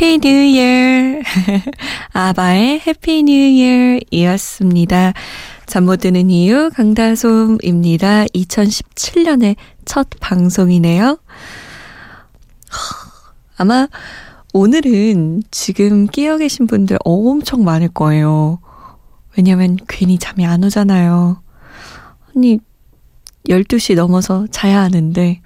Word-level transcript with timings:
Happy 0.00 0.16
New 0.16 0.30
Year 0.30 1.20
아바의 2.14 2.80
Happy 2.86 3.22
New 3.22 3.32
Year 3.34 4.00
이었습니다. 4.10 5.12
잠 5.66 5.84
못 5.84 6.00
드는 6.00 6.30
이유 6.30 6.70
강다솜입니다. 6.72 8.24
2017년의 8.24 9.56
첫 9.84 10.08
방송이네요. 10.18 11.18
아마 13.58 13.88
오늘은 14.54 15.42
지금 15.50 16.06
깨어 16.06 16.38
계신 16.38 16.66
분들 16.66 16.96
엄청 17.04 17.62
많을 17.64 17.88
거예요. 17.88 18.58
왜냐면 19.36 19.76
괜히 19.86 20.18
잠이 20.18 20.46
안 20.46 20.64
오잖아요. 20.64 21.42
아니 22.34 22.58
12시 23.50 23.96
넘어서 23.96 24.46
자야 24.50 24.80
하는데 24.80 25.42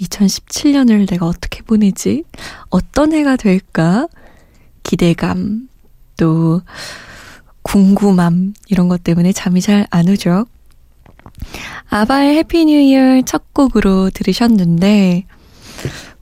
2017년을 0.00 1.08
내가 1.08 1.26
어떻게 1.26 1.62
보내지? 1.62 2.24
어떤 2.70 3.12
해가 3.12 3.36
될까? 3.36 4.08
기대감, 4.82 5.68
또 6.16 6.62
궁금함, 7.62 8.54
이런 8.68 8.88
것 8.88 9.02
때문에 9.04 9.32
잠이 9.32 9.60
잘 9.60 9.86
안 9.90 10.08
오죠. 10.08 10.46
아바의 11.90 12.36
Happy 12.38 12.64
New 12.64 12.78
Year 12.78 13.22
첫 13.22 13.52
곡으로 13.52 14.10
들으셨는데, 14.10 15.24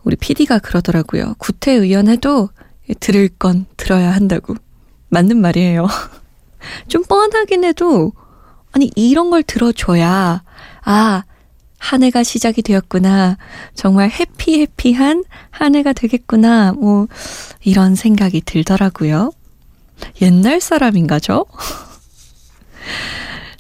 우리 0.05 0.17
PD가 0.17 0.59
그러더라고요. 0.59 1.35
구태의연해도 1.39 2.51
들을 3.01 3.29
건 3.29 3.67
들어야 3.77 4.13
한다고. 4.13 4.55
맞는 5.09 5.41
말이에요. 5.41 5.87
좀 6.89 7.03
뻔하긴 7.05 7.65
해도, 7.65 8.13
아니, 8.73 8.91
이런 8.97 9.31
걸 9.31 9.43
들어줘야, 9.43 10.43
아, 10.85 11.25
한 11.79 12.03
해가 12.03 12.23
시작이 12.23 12.63
되었구나. 12.63 13.37
정말 13.75 14.11
해피해피한 14.11 15.25
한 15.51 15.75
해가 15.75 15.93
되겠구나. 15.93 16.73
뭐, 16.73 17.07
이런 17.65 17.95
생각이 17.95 18.41
들더라고요. 18.43 19.31
옛날 20.23 20.61
사람인가 20.61 21.19
죠? 21.21 21.45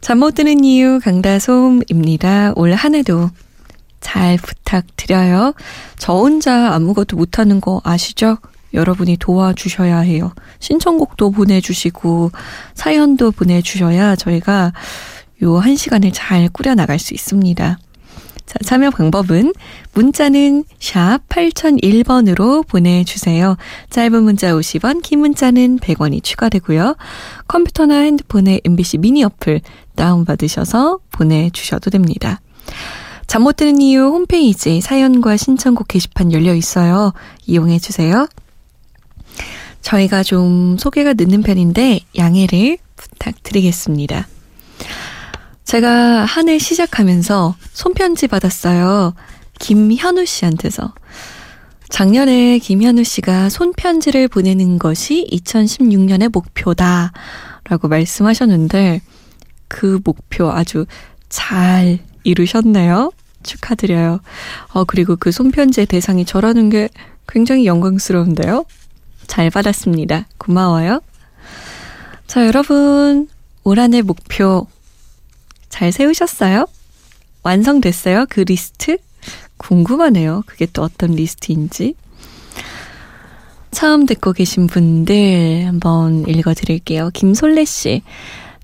잠 0.00 0.18
못 0.20 0.34
드는 0.34 0.64
이유 0.64 1.00
강다솜입니다. 1.02 2.52
올 2.56 2.74
한 2.74 2.94
해도 2.94 3.30
잘 4.00 4.36
부탁드려요. 4.36 5.54
저 5.98 6.12
혼자 6.14 6.72
아무것도 6.74 7.16
못하는 7.16 7.60
거 7.60 7.80
아시죠? 7.84 8.38
여러분이 8.74 9.16
도와주셔야 9.16 9.98
해요. 10.00 10.32
신청곡도 10.60 11.30
보내주시고, 11.32 12.30
사연도 12.74 13.30
보내주셔야 13.32 14.14
저희가 14.16 14.72
요 15.42 15.58
한 15.58 15.76
시간을 15.76 16.12
잘 16.12 16.48
꾸려나갈 16.50 16.98
수 16.98 17.14
있습니다. 17.14 17.78
자, 18.46 18.54
참여 18.64 18.90
방법은 18.90 19.52
문자는 19.92 20.64
샵 20.78 21.18
8001번으로 21.28 22.66
보내주세요. 22.66 23.56
짧은 23.90 24.22
문자 24.22 24.52
50원, 24.52 25.02
긴 25.02 25.18
문자는 25.20 25.78
100원이 25.80 26.22
추가되고요. 26.22 26.96
컴퓨터나 27.48 27.98
핸드폰에 28.00 28.60
MBC 28.64 28.98
미니 28.98 29.24
어플 29.24 29.60
다운받으셔서 29.96 31.00
보내주셔도 31.10 31.90
됩니다. 31.90 32.40
잠 33.26 33.42
못 33.42 33.56
드는 33.56 33.80
이유 33.80 34.02
홈페이지 34.02 34.80
사연과 34.80 35.36
신청곡 35.36 35.88
게시판 35.88 36.32
열려 36.32 36.54
있어요. 36.54 37.12
이용해 37.46 37.80
주세요. 37.80 38.28
저희가 39.82 40.22
좀 40.22 40.76
소개가 40.78 41.14
늦는 41.14 41.42
편인데 41.42 42.00
양해를 42.16 42.78
부탁드리겠습니다. 42.96 44.26
제가 45.66 46.24
한 46.24 46.48
해 46.48 46.58
시작하면서 46.60 47.56
손편지 47.72 48.28
받았어요. 48.28 49.14
김현우 49.58 50.24
씨한테서. 50.24 50.94
작년에 51.88 52.58
김현우 52.58 53.02
씨가 53.02 53.48
손편지를 53.48 54.28
보내는 54.28 54.78
것이 54.78 55.26
2016년의 55.32 56.30
목표다. 56.32 57.12
라고 57.64 57.88
말씀하셨는데, 57.88 59.00
그 59.66 59.98
목표 60.04 60.52
아주 60.52 60.86
잘 61.28 61.98
이루셨네요. 62.22 63.10
축하드려요. 63.42 64.20
어, 64.72 64.84
그리고 64.84 65.16
그 65.16 65.32
손편지의 65.32 65.86
대상이 65.86 66.24
저라는 66.24 66.70
게 66.70 66.88
굉장히 67.26 67.66
영광스러운데요. 67.66 68.64
잘 69.26 69.50
받았습니다. 69.50 70.28
고마워요. 70.38 71.00
자, 72.28 72.46
여러분, 72.46 73.28
올한해 73.64 74.02
목표 74.02 74.68
잘 75.68 75.92
세우셨어요? 75.92 76.66
완성됐어요? 77.42 78.26
그 78.28 78.40
리스트? 78.40 78.98
궁금하네요. 79.56 80.42
그게 80.46 80.66
또 80.72 80.82
어떤 80.82 81.12
리스트인지. 81.12 81.94
처음 83.70 84.06
듣고 84.06 84.32
계신 84.32 84.66
분들 84.66 85.64
한번 85.66 86.26
읽어드릴게요. 86.26 87.10
김솔래 87.12 87.64
씨. 87.64 88.02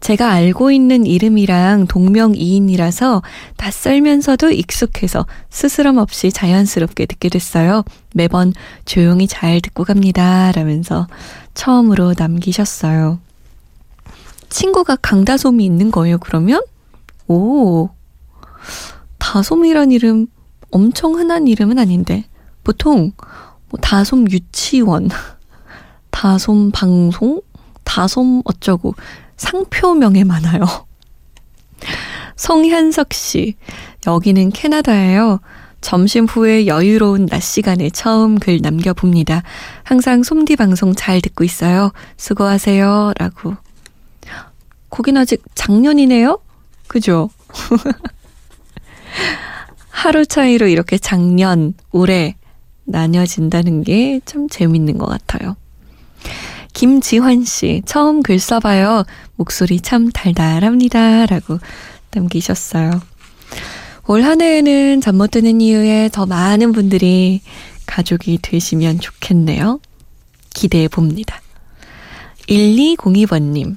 제가 0.01 0.33
알고 0.33 0.73
있는 0.73 1.07
이름이랑 1.07 1.87
동명이인이라서 1.87 3.23
낯설면서도 3.57 4.51
익숙해서 4.51 5.27
스스럼 5.49 5.99
없이 5.99 6.33
자연스럽게 6.33 7.07
듣게 7.07 7.29
됐어요. 7.29 7.85
매번 8.13 8.53
조용히 8.85 9.29
잘 9.29 9.61
듣고 9.61 9.85
갑니다. 9.85 10.51
라면서 10.53 11.07
처음으로 11.55 12.15
남기셨어요. 12.19 13.21
친구가 14.49 14.97
강다솜이 14.97 15.65
있는 15.65 15.93
거예요, 15.93 16.19
그러면? 16.19 16.63
오, 17.29 17.91
다솜이란 19.19 19.93
이름 19.93 20.27
엄청 20.71 21.15
흔한 21.15 21.47
이름은 21.49 21.79
아닌데 21.79 22.25
보통 22.65 23.13
뭐 23.69 23.81
다솜 23.81 24.31
유치원, 24.31 25.09
다솜 26.11 26.71
방송, 26.73 27.41
다솜 27.85 28.43
어쩌고 28.45 28.95
상표명에 29.37 30.25
많아요. 30.25 30.65
성현석 32.37 33.13
씨, 33.13 33.57
여기는 34.07 34.51
캐나다예요. 34.51 35.41
점심 35.81 36.27
후에 36.27 36.67
여유로운 36.67 37.27
낮 37.27 37.43
시간에 37.43 37.91
처음 37.91 38.39
글 38.39 38.61
남겨봅니다. 38.63 39.43
항상 39.83 40.23
솜디 40.23 40.57
방송 40.57 40.95
잘 40.95 41.21
듣고 41.21 41.43
있어요. 41.45 41.91
수고하세요. 42.17 43.15
라고. 43.19 43.57
거긴 44.91 45.17
아직 45.17 45.43
작년이네요? 45.55 46.39
그죠? 46.93 47.31
하루 49.89 50.27
차이로 50.27 50.67
이렇게 50.69 50.99
작년, 50.99 51.73
올해 51.91 52.37
나뉘어진다는 52.85 53.83
게 53.83 54.21
참 54.27 54.49
재밌는 54.49 54.99
것 54.99 55.07
같아요. 55.07 55.57
김지환 56.75 57.45
씨, 57.45 57.83
처음 57.87 58.23
글 58.23 58.39
써봐요. 58.39 59.05
목소리 59.37 59.81
참 59.81 60.11
달달합니다. 60.11 61.27
라고 61.27 61.59
남기셨어요. 62.13 62.91
올 64.07 64.23
한 64.25 64.41
해에는 64.43 65.01
잠 65.01 65.17
못 65.17 65.31
드는 65.31 65.61
이유에 65.63 66.11
더 66.13 66.27
많은 66.27 66.73
분들이 66.73 67.41
가족이 67.87 68.41
되시면 68.43 69.01
좋겠네요. 69.01 69.81
기대해 70.53 70.89
봅니다. 70.89 71.41
1202번님, 72.49 73.77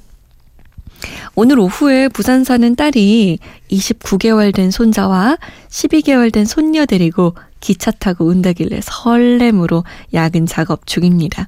오늘 1.36 1.60
오후에 1.60 2.08
부산 2.08 2.44
사는 2.44 2.76
딸이 2.76 3.40
29개월 3.70 4.54
된 4.54 4.72
손자와 4.72 5.38
12개월 5.70 6.32
된 6.32 6.46
손녀 6.46 6.86
데리고 6.86 7.36
기차 7.60 7.92
타고 7.92 8.26
온다길래 8.26 8.80
설렘으로 8.82 9.84
야근 10.14 10.46
작업 10.46 10.86
중입니다. 10.86 11.48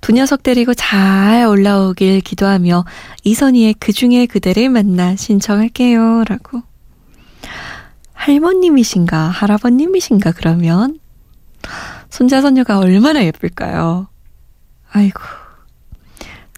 두 0.00 0.12
녀석 0.12 0.42
데리고 0.42 0.74
잘 0.74 1.46
올라오길 1.46 2.20
기도하며 2.20 2.84
이선희의 3.24 3.74
그 3.78 3.92
중에 3.92 4.26
그대를 4.26 4.68
만나 4.70 5.16
신청할게요. 5.16 6.24
라고. 6.26 6.62
할머님이신가, 8.14 9.28
할아버님이신가, 9.28 10.32
그러면? 10.32 10.98
손자, 12.10 12.40
손녀가 12.40 12.78
얼마나 12.78 13.24
예쁠까요? 13.24 14.08
아이고. 14.90 15.20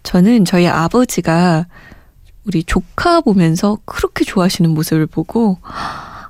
저는 0.02 0.44
저희 0.44 0.66
아버지가 0.66 1.66
우리 2.44 2.64
조카 2.64 3.20
보면서 3.20 3.78
그렇게 3.84 4.24
좋아하시는 4.24 4.68
모습을 4.70 5.06
보고, 5.06 5.58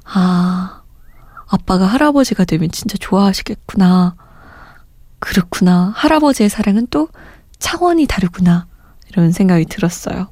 아, 0.04 0.82
아빠가 1.46 1.86
할아버지가 1.86 2.44
되면 2.44 2.70
진짜 2.70 2.96
좋아하시겠구나. 2.98 4.14
그렇구나. 5.18 5.92
할아버지의 5.94 6.48
사랑은 6.50 6.86
또 6.90 7.08
차원이 7.58 8.06
다르구나. 8.06 8.66
이런 9.08 9.32
생각이 9.32 9.66
들었어요. 9.66 10.28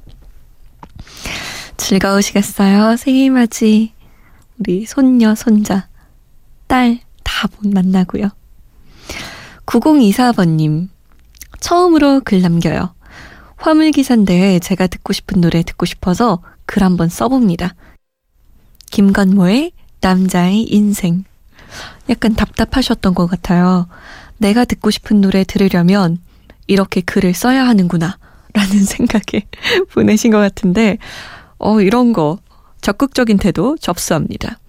즐거우시겠어요? 1.77 2.97
생일 2.97 3.31
맞이. 3.31 3.93
우리 4.59 4.85
손녀, 4.85 5.33
손자, 5.35 5.87
딸 6.67 6.99
다 7.41 7.47
만나고요. 7.63 8.29
9024번님. 9.65 10.89
처음으로 11.59 12.21
글 12.23 12.41
남겨요. 12.41 12.93
화물기사인데 13.61 14.59
제가 14.59 14.87
듣고 14.87 15.13
싶은 15.13 15.39
노래 15.39 15.61
듣고 15.61 15.85
싶어서 15.85 16.41
글 16.65 16.83
한번 16.83 17.09
써봅니다. 17.09 17.75
김건모의 18.89 19.71
남자의 20.01 20.63
인생. 20.63 21.23
약간 22.09 22.35
답답하셨던 22.35 23.13
것 23.13 23.27
같아요. 23.27 23.87
내가 24.37 24.65
듣고 24.65 24.89
싶은 24.89 25.21
노래 25.21 25.43
들으려면 25.43 26.17
이렇게 26.67 27.01
글을 27.01 27.33
써야 27.33 27.67
하는구나. 27.67 28.17
라는 28.53 28.79
생각에 28.83 29.45
보내신 29.93 30.31
것 30.31 30.39
같은데, 30.39 30.97
어, 31.57 31.79
이런 31.79 32.11
거 32.11 32.39
적극적인 32.81 33.37
태도 33.37 33.77
접수합니다. 33.77 34.59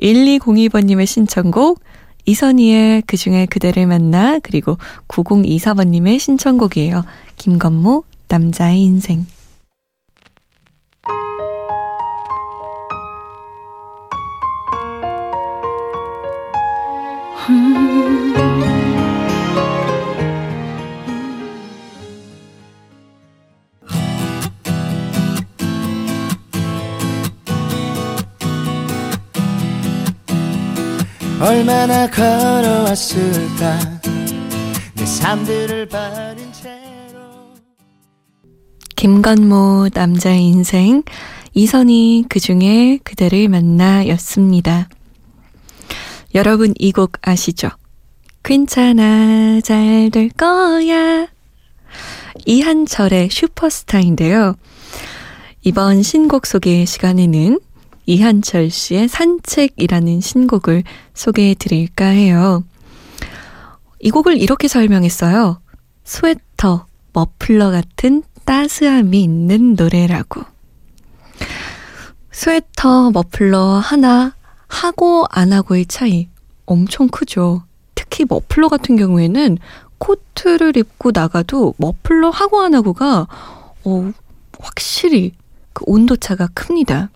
1202번님의 0.00 1.06
신청곡, 1.06 1.80
이선희의 2.26 3.02
그중에 3.02 3.46
그대를 3.46 3.86
만나, 3.86 4.38
그리고 4.38 4.78
9024번님의 5.08 6.20
신청곡이에요. 6.20 7.02
김건모, 7.40 8.04
남자의 8.28 8.82
인생. 8.82 9.24
얼마나 31.40 32.06
걸어왔을까 32.10 33.78
내 34.94 35.06
삶들을 35.06 35.88
채로 35.88 36.49
김건모 39.00 39.88
남자의 39.94 40.44
인생 40.44 41.02
이선희 41.54 42.26
그중에 42.28 42.98
그대를 43.02 43.48
만나 43.48 44.06
였습니다. 44.08 44.90
여러분 46.34 46.74
이 46.78 46.92
곡 46.92 47.12
아시죠? 47.22 47.70
괜찮아 48.42 49.62
잘 49.62 50.10
될 50.10 50.28
거야 50.28 51.26
이한철의 52.44 53.30
슈퍼스타인데요. 53.30 54.56
이번 55.62 56.02
신곡 56.02 56.44
소개 56.46 56.84
시간에는 56.84 57.58
이한철 58.04 58.68
씨의 58.68 59.08
산책이라는 59.08 60.20
신곡을 60.20 60.84
소개해 61.14 61.54
드릴까 61.54 62.04
해요. 62.04 62.64
이 63.98 64.10
곡을 64.10 64.36
이렇게 64.36 64.68
설명했어요. 64.68 65.62
스웨터, 66.04 66.84
머플러 67.14 67.70
같은 67.70 68.24
따스함이 68.44 69.22
있는 69.22 69.74
노래라고. 69.74 70.42
스웨터, 72.30 73.10
머플러 73.10 73.78
하나 73.78 74.34
하고 74.66 75.26
안 75.30 75.52
하고의 75.52 75.86
차이 75.86 76.28
엄청 76.66 77.08
크죠. 77.08 77.64
특히 77.94 78.24
머플러 78.28 78.68
같은 78.68 78.96
경우에는 78.96 79.58
코트를 79.98 80.76
입고 80.76 81.10
나가도 81.12 81.74
머플러 81.76 82.30
하고 82.30 82.62
안 82.62 82.74
하고가 82.74 83.26
어, 83.84 84.12
확실히 84.58 85.32
그 85.72 85.84
온도차가 85.86 86.48
큽니다. 86.54 87.10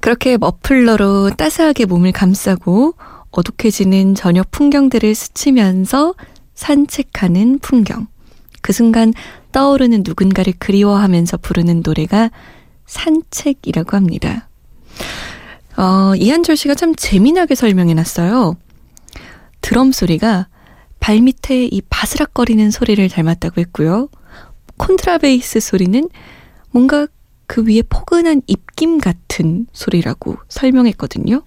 그렇게 0.00 0.36
머플러로 0.36 1.30
따스하게 1.30 1.84
몸을 1.84 2.12
감싸고 2.12 2.94
어둑해지는 3.30 4.14
저녁 4.14 4.50
풍경들을 4.50 5.14
스치면서 5.14 6.14
산책하는 6.54 7.58
풍경. 7.60 8.06
그 8.70 8.72
순간 8.72 9.12
떠오르는 9.50 10.04
누군가를 10.06 10.52
그리워하면서 10.60 11.38
부르는 11.38 11.82
노래가 11.84 12.30
산책이라고 12.86 13.96
합니다. 13.96 14.48
어, 15.76 16.14
이한철 16.14 16.56
씨가 16.56 16.76
참 16.76 16.94
재미나게 16.94 17.56
설명해 17.56 17.94
놨어요. 17.94 18.54
드럼 19.60 19.90
소리가 19.90 20.46
발 21.00 21.20
밑에 21.20 21.64
이 21.64 21.82
바스락거리는 21.90 22.70
소리를 22.70 23.08
닮았다고 23.08 23.60
했고요. 23.60 24.08
콘트라베이스 24.76 25.58
소리는 25.58 26.08
뭔가 26.70 27.08
그 27.48 27.64
위에 27.66 27.82
포근한 27.82 28.42
입김 28.46 28.98
같은 28.98 29.66
소리라고 29.72 30.36
설명했거든요. 30.48 31.42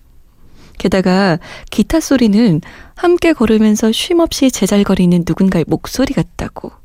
게다가 0.78 1.40
기타 1.72 2.02
소리는 2.02 2.60
함께 2.96 3.32
걸으면서 3.32 3.94
쉼없이 3.94 4.52
제잘거리는 4.52 5.24
누군가의 5.26 5.64
목소리 5.70 6.14
같다고. 6.14 6.83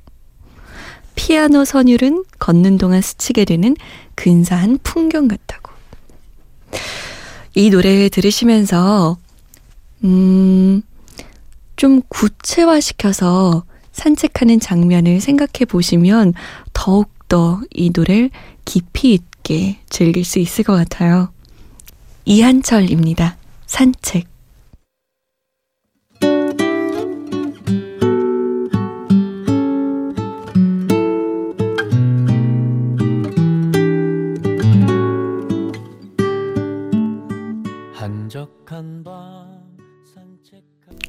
피아노 1.19 1.65
선율은 1.65 2.23
걷는 2.39 2.79
동안 2.79 3.03
스치게 3.03 3.45
되는 3.45 3.75
근사한 4.15 4.79
풍경 4.85 5.27
같다고. 5.27 5.73
이 7.57 7.71
노래 7.71 8.09
들으시면서, 8.09 9.19
음, 10.05 10.81
좀 11.75 12.03
구체화시켜서 12.09 13.65
산책하는 13.91 14.61
장면을 14.61 15.21
생각해 15.21 15.65
보시면 15.69 16.35
더욱더 16.73 17.63
이 17.75 17.91
노래를 17.93 18.31
깊이 18.65 19.13
있게 19.13 19.81
즐길 19.91 20.25
수 20.25 20.39
있을 20.39 20.63
것 20.63 20.75
같아요. 20.75 21.33
이한철입니다. 22.27 23.37
산책. 23.67 24.38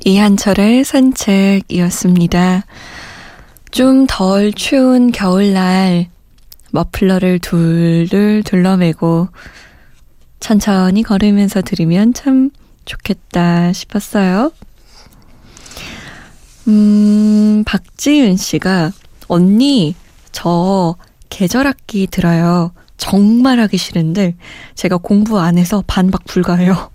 이한철의 0.05 0.83
산책이었습니다. 0.83 2.65
좀 3.71 4.07
덜 4.07 4.53
추운 4.53 5.11
겨울날 5.11 6.07
머플러를 6.71 7.39
둘둘 7.39 8.43
둘러매고 8.43 9.27
천천히 10.39 11.03
걸으면서 11.03 11.61
들으면 11.61 12.13
참 12.13 12.49
좋겠다 12.85 13.73
싶었어요. 13.73 14.51
음, 16.67 17.63
박지윤 17.65 18.37
씨가 18.37 18.91
언니 19.27 19.95
저 20.31 20.95
계절학기 21.29 22.07
들어요. 22.07 22.71
정말 22.97 23.59
하기 23.59 23.77
싫은데 23.77 24.35
제가 24.75 24.97
공부 24.97 25.39
안 25.39 25.57
해서 25.57 25.83
반박 25.87 26.25
불가해요. 26.25 26.89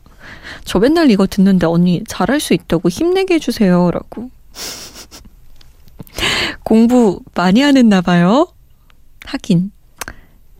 저 0.64 0.78
맨날 0.78 1.11
이거 1.11 1.26
듣는데 1.26 1.66
언니 1.66 2.02
잘할 2.06 2.40
수 2.40 2.54
있다고 2.54 2.88
힘내게 2.88 3.34
해주세요. 3.34 3.90
라고. 3.90 4.30
공부 6.64 7.20
많이 7.34 7.61
하는나 7.61 8.00
봐요. 8.00 8.49
하긴. 9.26 9.70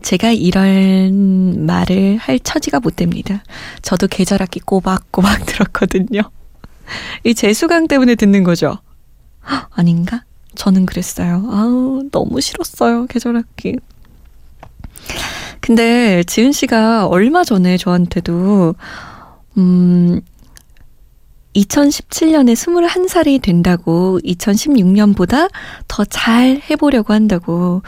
제가 0.01 0.31
이런 0.31 1.65
말을 1.65 2.17
할 2.17 2.39
처지가 2.39 2.79
못 2.79 2.95
됩니다. 2.95 3.43
저도 3.81 4.07
계절학기 4.07 4.59
꼬박꼬박 4.59 5.45
들었거든요. 5.47 6.21
이 7.23 7.33
재수강 7.33 7.87
때문에 7.87 8.15
듣는 8.15 8.43
거죠. 8.43 8.77
아닌가? 9.71 10.23
저는 10.53 10.85
그랬어요. 10.85 11.43
아우, 11.51 12.03
너무 12.11 12.39
싫었어요, 12.39 13.07
계절학기. 13.07 13.77
근데 15.59 16.23
지은 16.23 16.51
씨가 16.51 17.07
얼마 17.07 17.43
전에 17.43 17.77
저한테도, 17.77 18.75
음, 19.57 20.21
2017년에 21.55 22.53
21살이 22.53 23.41
된다고 23.41 24.19
2016년보다 24.23 25.49
더 25.87 26.03
잘 26.05 26.61
해보려고 26.69 27.13
한다고 27.13 27.81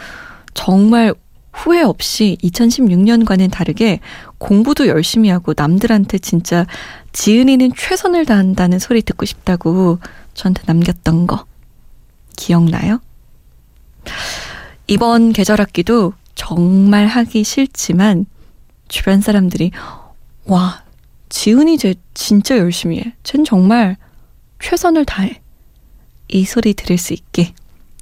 정말 0.54 1.14
후회 1.52 1.82
없이 1.82 2.38
2016년과는 2.44 3.52
다르게 3.52 4.00
공부도 4.38 4.88
열심히 4.88 5.30
하고 5.30 5.54
남들한테 5.58 6.20
진짜 6.20 6.66
지은이는 7.14 7.72
최선을 7.76 8.26
다한다는 8.26 8.80
소리 8.80 9.02
듣고 9.02 9.26
싶다고 9.26 10.00
저한테 10.34 10.62
남겼던 10.66 11.28
거 11.28 11.46
기억나요? 12.36 13.02
이번 14.88 15.34
계절 15.34 15.60
학기도 15.60 16.14
정말 16.36 17.08
하기 17.08 17.44
싫지만 17.44 18.26
주변 18.88 19.20
사람들이 19.22 19.72
와 20.46 20.84
지은이 21.30 21.78
쟤 21.78 21.96
진짜 22.14 22.58
열심히 22.58 23.00
해. 23.00 23.16
쟨 23.24 23.44
정말 23.44 23.98
최선을 24.60 25.06
다해. 25.06 25.42
이 26.30 26.46
소리 26.46 26.74
들을 26.74 26.98
수 26.98 27.14
있게 27.14 27.54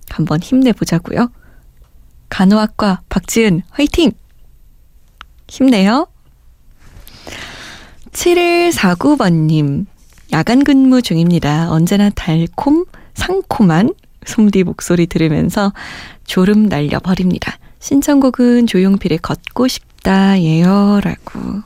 한번 0.10 0.42
힘내보자고요. 0.42 1.32
간호학과 2.30 3.02
박지은 3.10 3.62
화이팅! 3.70 4.12
힘내요. 5.48 6.08
7149번님, 8.12 9.86
야간 10.32 10.64
근무 10.64 11.02
중입니다. 11.02 11.72
언제나 11.72 12.10
달콤, 12.10 12.86
상콤한 13.14 13.94
솜디 14.26 14.64
목소리 14.64 15.06
들으면서 15.06 15.74
졸음 16.26 16.68
날려버립니다. 16.68 17.58
신청곡은 17.80 18.68
조용필의 18.68 19.20
걷고 19.20 19.68
싶다, 19.68 20.42
예요. 20.42 21.00
라고. 21.04 21.62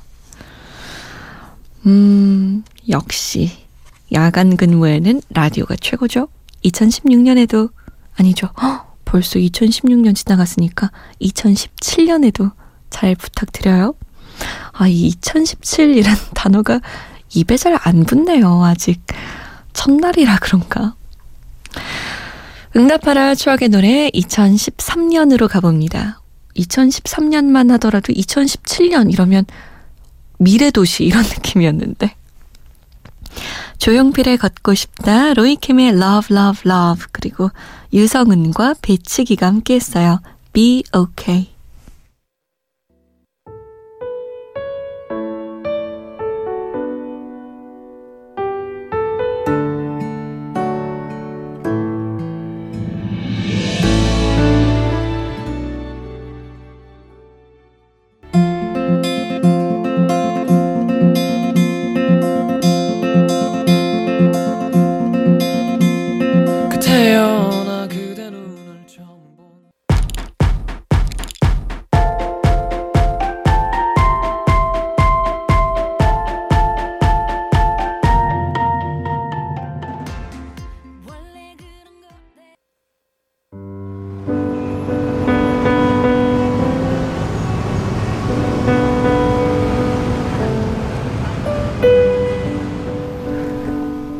음, 1.86 2.64
역시, 2.90 3.52
야간 4.14 4.58
근무에는 4.58 5.22
라디오가 5.30 5.76
최고죠. 5.80 6.28
2016년에도, 6.66 7.72
아니죠. 8.16 8.48
허, 8.62 8.86
벌써 9.06 9.40
2016년 9.40 10.16
지나갔으니까 10.16 10.92
2017년에도 11.22 12.52
잘 12.90 13.16
부탁드려요. 13.16 13.96
아, 14.74 14.88
이 14.88 15.10
2017이란 15.12 16.16
단어가 16.36 16.82
입에 17.34 17.58
잘 17.58 17.78
안 17.82 18.04
붙네요. 18.06 18.64
아직 18.66 19.02
첫날이라 19.74 20.40
그런가. 20.40 20.96
응답하라 22.76 23.36
추억의 23.36 23.70
노래 23.70 24.10
2013년으로 24.10 25.48
가봅니다. 25.48 26.22
2013년만 26.56 27.70
하더라도 27.72 28.12
2017년 28.14 29.12
이러면 29.12 29.46
미래도시 30.40 31.06
이런 31.06 31.24
느낌이었는데. 31.30 32.16
조용필의 33.78 34.38
걷고 34.38 34.74
싶다, 34.74 35.34
로이킴의 35.34 35.90
Love 35.90 36.36
Love 36.36 36.70
Love, 36.70 37.06
그리고 37.12 37.50
유성은과 37.94 38.76
배치기가 38.82 39.48
함께 39.48 39.76
했어요. 39.76 40.20
Be 40.52 40.84
Okay. 40.94 41.50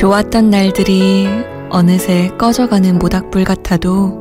좋았던 0.00 0.48
날들이 0.48 1.28
어느새 1.68 2.30
꺼져가는 2.38 2.98
모닥불 2.98 3.44
같아도 3.44 4.18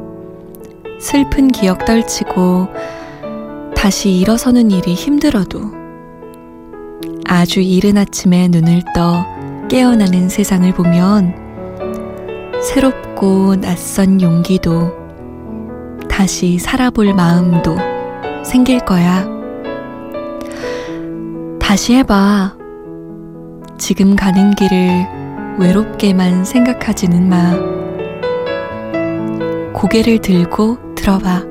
슬픈 0.99 1.47
기억 1.47 1.85
떨치고 1.85 2.67
다시 3.77 4.11
일어서는 4.11 4.71
일이 4.71 4.93
힘들어도 4.93 5.71
아주 7.25 7.61
이른 7.61 7.97
아침에 7.97 8.49
눈을 8.49 8.81
떠 8.93 9.25
깨어나는 9.69 10.27
세상을 10.27 10.69
보면 10.73 11.33
새롭고 12.61 13.55
낯선 13.61 14.21
용기도 14.21 14.91
다시 16.09 16.59
살아볼 16.59 17.13
마음도 17.13 17.77
생길 18.43 18.79
거야. 18.79 19.25
다시 21.57 21.95
해봐. 21.95 22.57
지금 23.77 24.17
가는 24.17 24.51
길을 24.55 25.18
외롭게만 25.59 26.45
생각하지는 26.45 27.27
마. 27.27 27.53
고개를 29.73 30.19
들고 30.19 30.95
들어봐. 30.95 31.43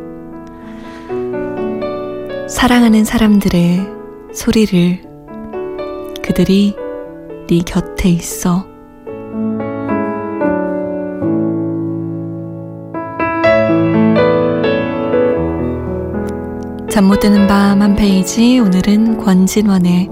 사랑하는 2.49 3.05
사람들의 3.05 3.87
소리를 4.33 5.03
그들이 6.23 6.75
네 7.49 7.59
곁에 7.65 8.09
있어. 8.09 8.67
잠 16.91 17.05
못 17.07 17.21
드는 17.21 17.47
밤 17.47 17.81
한 17.83 17.95
페이지 17.95 18.59
오늘은 18.59 19.19
권진원의 19.19 20.11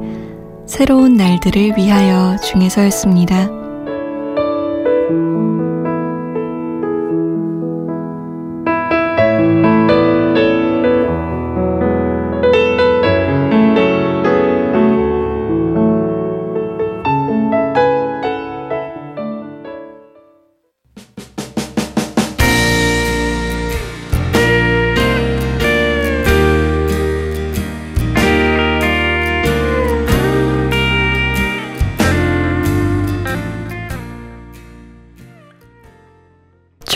새로운 0.66 1.14
날들을 1.14 1.74
위하여 1.76 2.36
중에서였습니다. 2.38 3.65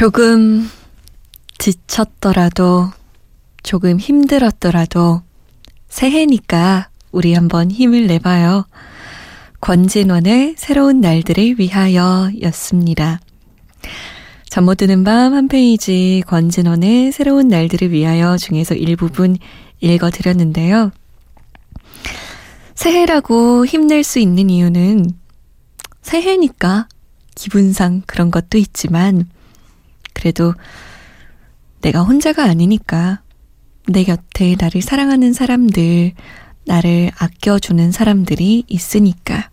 조금 0.01 0.67
지쳤더라도, 1.59 2.89
조금 3.63 3.99
힘들었더라도, 3.99 5.21
새해니까 5.91 6.89
우리 7.13 7.35
한번 7.35 7.71
힘을 7.71 8.07
내봐요. 8.07 8.65
권진원의 9.61 10.55
새로운 10.57 11.03
날들을 11.03 11.57
위하여 11.59 12.31
였습니다. 12.45 13.21
잠 14.49 14.65
못 14.65 14.77
드는 14.77 15.05
밤 15.05 15.35
한 15.35 15.49
페이지 15.49 16.23
권진원의 16.27 17.13
새로운 17.13 17.49
날들을 17.49 17.91
위하여 17.91 18.39
중에서 18.39 18.75
일부분 18.75 19.37
읽어드렸는데요. 19.81 20.93
새해라고 22.75 23.67
힘낼 23.67 24.03
수 24.03 24.19
있는 24.19 24.49
이유는 24.49 25.13
새해니까 26.01 26.89
기분상 27.35 28.01
그런 28.07 28.31
것도 28.31 28.57
있지만 28.57 29.29
그래도 30.21 30.55
내가 31.81 32.03
혼자가 32.03 32.45
아니니까. 32.45 33.23
내 33.89 34.05
곁에 34.05 34.55
나를 34.61 34.83
사랑하는 34.83 35.33
사람들, 35.33 36.13
나를 36.67 37.11
아껴주는 37.19 37.91
사람들이 37.91 38.65
있으니까. 38.69 39.49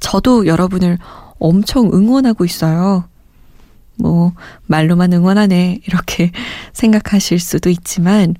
저도 0.00 0.46
여러분을 0.46 0.98
엄청 1.38 1.90
응원하고 1.92 2.44
있어요. 2.44 3.04
뭐, 3.96 4.32
말로만 4.66 5.12
응원하네. 5.12 5.80
이렇게 5.86 6.32
생각하실 6.72 7.38
수도 7.38 7.68
있지만, 7.68 8.34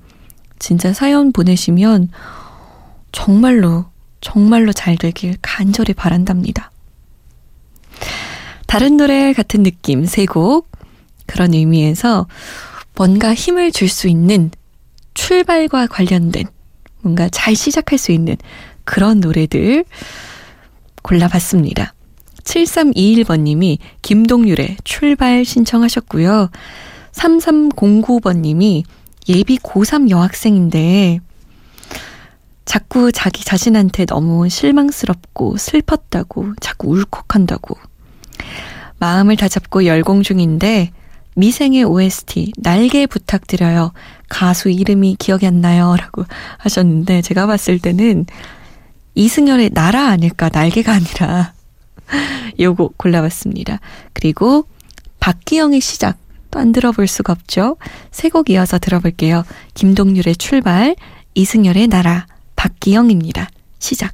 진짜 0.58 0.92
사연 0.94 1.32
보내시면 1.32 2.08
정말로, 3.12 3.84
정말로 4.22 4.72
잘 4.72 4.96
되길 4.96 5.36
간절히 5.42 5.92
바란답니다. 5.92 6.70
다른 8.66 8.96
노래 8.96 9.34
같은 9.34 9.62
느낌 9.62 10.06
세 10.06 10.24
곡. 10.24 10.70
그런 11.30 11.54
의미에서 11.54 12.26
뭔가 12.96 13.32
힘을 13.32 13.70
줄 13.70 13.88
수 13.88 14.08
있는 14.08 14.50
출발과 15.14 15.86
관련된 15.86 16.46
뭔가 17.02 17.28
잘 17.28 17.54
시작할 17.54 17.98
수 17.98 18.10
있는 18.12 18.36
그런 18.84 19.20
노래들 19.20 19.84
골라봤습니다. 21.02 21.94
7321번님이 22.42 23.78
김동률의 24.02 24.78
출발 24.82 25.44
신청하셨고요. 25.44 26.50
3309번님이 27.12 28.84
예비 29.28 29.58
고3 29.58 30.10
여학생인데 30.10 31.20
자꾸 32.64 33.12
자기 33.12 33.44
자신한테 33.44 34.06
너무 34.06 34.48
실망스럽고 34.48 35.56
슬펐다고 35.56 36.54
자꾸 36.60 36.88
울컥한다고 36.88 37.76
마음을 38.98 39.36
다잡고 39.36 39.86
열공 39.86 40.22
중인데 40.22 40.90
미생의 41.40 41.84
OST 41.84 42.52
날개 42.58 43.06
부탁드려요. 43.06 43.92
가수 44.28 44.68
이름이 44.68 45.16
기억이 45.18 45.46
안 45.46 45.60
나요. 45.62 45.96
라고 45.98 46.24
하셨는데 46.58 47.22
제가 47.22 47.46
봤을 47.46 47.78
때는 47.78 48.26
이승열의 49.14 49.70
나라 49.70 50.08
아닐까 50.08 50.50
날개가 50.52 50.92
아니라 50.92 51.52
요거 52.60 52.90
골라봤습니다. 52.96 53.80
그리고 54.12 54.66
박기영의 55.18 55.80
시작 55.80 56.18
또 56.50 56.58
안 56.60 56.72
들어볼 56.72 57.06
수가 57.06 57.32
없죠. 57.32 57.76
세 58.10 58.28
곡 58.28 58.50
이어서 58.50 58.78
들어볼게요. 58.78 59.44
김동률의 59.74 60.36
출발, 60.36 60.96
이승열의 61.34 61.86
나라, 61.88 62.26
박기영입니다. 62.56 63.48
시작. 63.78 64.12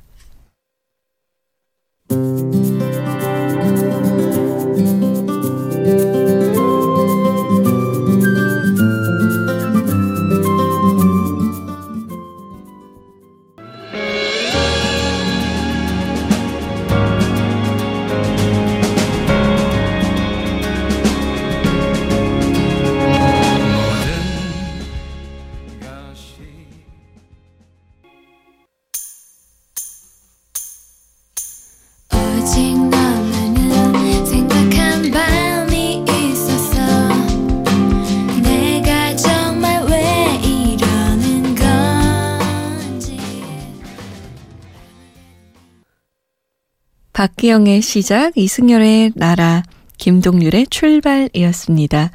박기영의 47.17 47.81
시작, 47.81 48.37
이승열의 48.37 49.13
나라, 49.15 49.63
김동률의 49.97 50.67
출발이었습니다. 50.67 52.11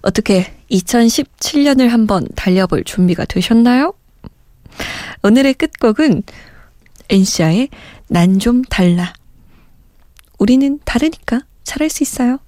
어떻게 0.00 0.54
2017년을 0.70 1.88
한번 1.88 2.26
달려볼 2.34 2.84
준비가 2.84 3.26
되셨나요? 3.26 3.92
오늘의 5.22 5.52
끝곡은 5.52 6.22
엔시아의 7.10 7.68
난 8.08 8.38
좀 8.38 8.62
달라. 8.62 9.12
우리는 10.38 10.78
다르니까 10.82 11.42
잘할 11.64 11.90
수 11.90 12.02
있어요. 12.02 12.38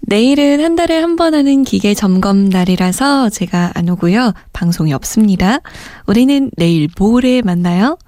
내일은 0.00 0.64
한 0.64 0.74
달에 0.74 0.98
한 0.98 1.16
번 1.16 1.34
하는 1.34 1.64
기계 1.64 1.92
점검 1.92 2.48
날이라서 2.48 3.28
제가 3.28 3.72
안 3.74 3.90
오고요. 3.90 4.32
방송이 4.54 4.94
없습니다. 4.94 5.58
우리는 6.06 6.50
내일 6.56 6.88
모레 6.98 7.42
만나요. 7.42 7.98